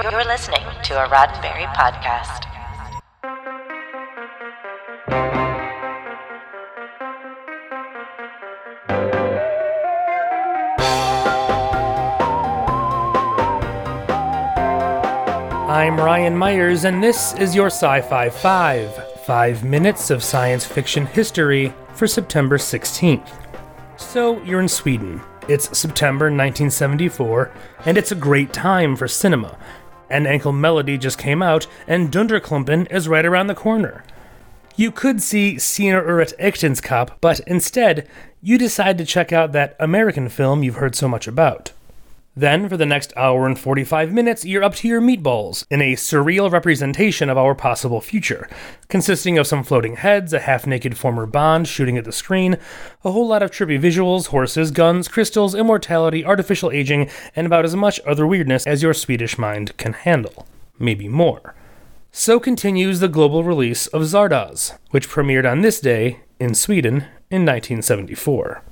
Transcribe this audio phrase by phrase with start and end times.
[0.00, 2.44] You're listening to a Roddenberry podcast.
[15.68, 21.06] I'm Ryan Myers, and this is your Sci Fi 5 five minutes of science fiction
[21.06, 23.28] history for September 16th.
[23.96, 25.20] So, you're in Sweden.
[25.48, 27.50] It's September 1974,
[27.86, 29.58] and it's a great time for cinema.
[30.10, 34.04] And Ankle Melody just came out, and Dunderklumpen is right around the corner.
[34.76, 38.08] You could see Scener ur ett äktenskap, but instead,
[38.40, 41.72] you decide to check out that American film you've heard so much about.
[42.38, 45.96] Then, for the next hour and 45 minutes, you're up to your meatballs in a
[45.96, 48.48] surreal representation of our possible future,
[48.88, 52.56] consisting of some floating heads, a half naked former Bond shooting at the screen,
[53.02, 57.74] a whole lot of trippy visuals, horses, guns, crystals, immortality, artificial aging, and about as
[57.74, 60.46] much other weirdness as your Swedish mind can handle.
[60.78, 61.56] Maybe more.
[62.12, 66.98] So continues the global release of Zardoz, which premiered on this day in Sweden
[67.32, 68.62] in 1974.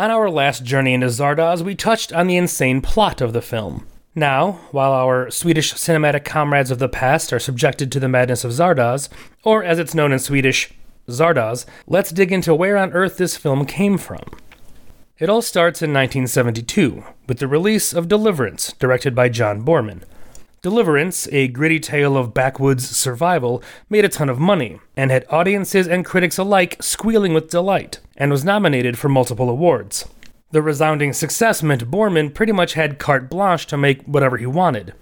[0.00, 3.86] On our last journey into Zardoz, we touched on the insane plot of the film.
[4.14, 8.52] Now, while our Swedish cinematic comrades of the past are subjected to the madness of
[8.52, 9.10] Zardoz,
[9.44, 10.72] or as it's known in Swedish,
[11.06, 14.24] Zardoz, let's dig into where on earth this film came from.
[15.18, 20.04] It all starts in 1972 with the release of Deliverance, directed by John Boorman.
[20.62, 25.88] Deliverance, a gritty tale of backwoods survival, made a ton of money and had audiences
[25.88, 30.06] and critics alike squealing with delight, and was nominated for multiple awards.
[30.50, 34.92] The resounding success meant Boorman pretty much had carte blanche to make whatever he wanted,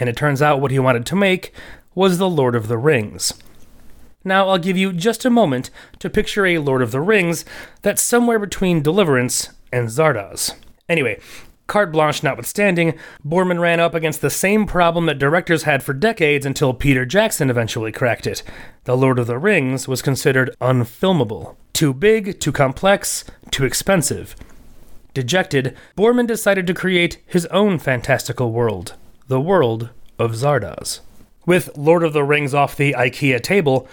[0.00, 1.52] and it turns out what he wanted to make
[1.94, 3.34] was The Lord of the Rings.
[4.24, 5.68] Now, I'll give you just a moment
[5.98, 7.44] to picture a Lord of the Rings
[7.82, 10.54] that's somewhere between Deliverance and Zardoz.
[10.88, 11.20] Anyway,
[11.66, 16.44] Carte blanche notwithstanding, Boorman ran up against the same problem that directors had for decades
[16.44, 18.42] until Peter Jackson eventually cracked it.
[18.84, 21.56] The Lord of the Rings was considered unfilmable.
[21.72, 24.36] Too big, too complex, too expensive.
[25.14, 28.94] Dejected, Boorman decided to create his own fantastical world,
[29.28, 31.00] the world of Zardoz.
[31.46, 33.88] With Lord of the Rings off the IKEA table,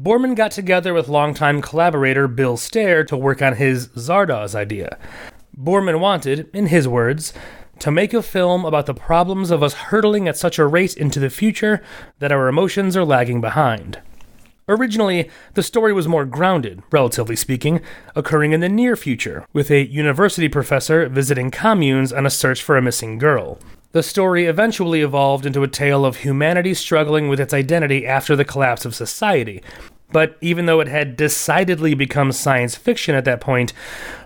[0.00, 4.98] Boorman got together with longtime collaborator Bill Stair to work on his Zardoz idea.
[5.56, 7.32] Boorman wanted, in his words,
[7.78, 11.20] to make a film about the problems of us hurtling at such a rate into
[11.20, 11.82] the future
[12.18, 14.00] that our emotions are lagging behind.
[14.68, 17.80] Originally, the story was more grounded, relatively speaking,
[18.16, 22.76] occurring in the near future, with a university professor visiting communes on a search for
[22.76, 23.58] a missing girl.
[23.92, 28.44] The story eventually evolved into a tale of humanity struggling with its identity after the
[28.44, 29.62] collapse of society,
[30.12, 33.72] but even though it had decidedly become science fiction at that point,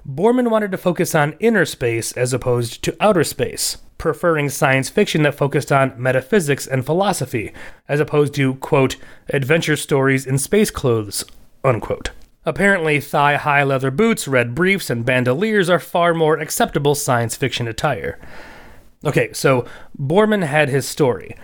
[0.06, 5.22] Boorman wanted to focus on inner space as opposed to outer space, preferring science fiction
[5.22, 7.53] that focused on metaphysics and philosophy,
[7.89, 8.97] as opposed to, quote,
[9.28, 11.25] adventure stories in space clothes,
[11.65, 12.10] unquote.
[12.45, 17.69] Apparently, thigh high leather boots, red briefs, and bandoliers are far more acceptable science fiction
[17.69, 18.19] attire.
[19.05, 19.66] Okay, so
[19.99, 21.37] Boorman had his story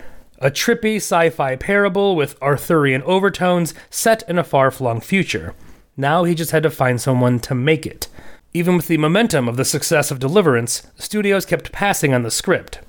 [0.45, 5.55] a trippy sci fi parable with Arthurian overtones set in a far flung future.
[5.97, 8.09] Now he just had to find someone to make it.
[8.53, 12.81] Even with the momentum of the success of Deliverance, studios kept passing on the script.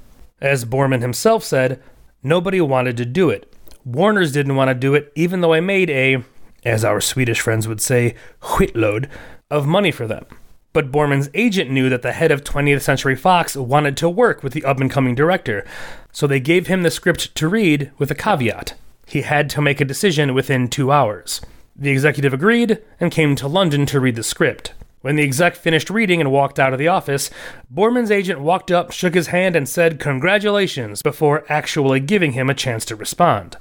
[0.42, 1.82] As Boorman himself said,
[2.22, 3.56] nobody wanted to do it.
[3.86, 6.26] Warners didn't want to do it, even though I made a,
[6.66, 9.08] as our Swedish friends would say, skitload
[9.50, 10.26] of money for them.
[10.76, 14.52] But Boorman's agent knew that the head of 20th Century Fox wanted to work with
[14.52, 15.66] the up and coming director,
[16.12, 18.74] so they gave him the script to read with a caveat.
[19.08, 21.40] He had to make a decision within two hours.
[21.78, 24.74] The executive agreed and came to London to read the script.
[25.00, 27.30] When the exec finished reading and walked out of the office,
[27.74, 32.54] Boorman's agent walked up, shook his hand, and said, Congratulations, before actually giving him a
[32.54, 33.56] chance to respond.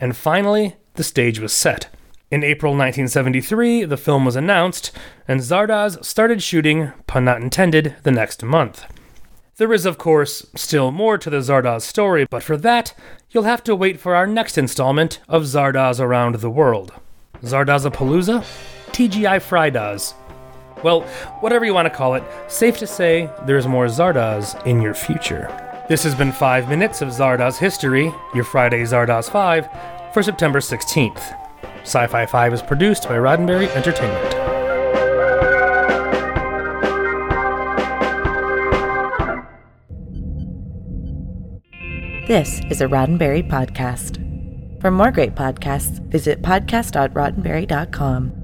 [0.00, 1.93] And finally, the stage was set.
[2.34, 4.90] In April 1973, the film was announced,
[5.28, 8.86] and Zardoz started shooting, pun not intended, the next month.
[9.58, 12.92] There is, of course, still more to the Zardoz story, but for that,
[13.30, 16.92] you'll have to wait for our next installment of Zardoz Around the World.
[17.42, 18.40] Zardozapalooza?
[18.90, 20.14] TGI Fridays.
[20.82, 21.02] Well,
[21.38, 25.46] whatever you want to call it, safe to say there's more Zardoz in your future.
[25.88, 29.68] This has been 5 minutes of Zardoz history, your Friday Zardoz 5,
[30.12, 31.43] for September 16th.
[31.84, 34.34] Sci Fi 5 is produced by Roddenberry Entertainment.
[42.26, 44.16] This is a Roddenberry podcast.
[44.80, 48.43] For more great podcasts, visit podcast.roddenberry.com.